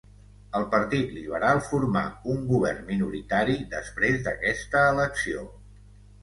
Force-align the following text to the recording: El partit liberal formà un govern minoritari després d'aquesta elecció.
El 0.59 0.63
partit 0.69 1.11
liberal 1.17 1.61
formà 1.65 2.01
un 2.35 2.39
govern 2.53 2.79
minoritari 2.87 3.59
després 3.75 4.19
d'aquesta 4.29 4.83
elecció. 4.95 5.47